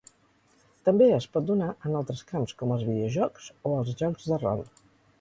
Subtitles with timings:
[0.89, 4.69] També es pot donar en altres camps com els videojocs o els jocs de rol.